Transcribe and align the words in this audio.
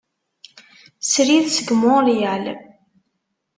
Srid 1.11 1.45
seg 1.53 1.67
Montreal. 1.81 2.43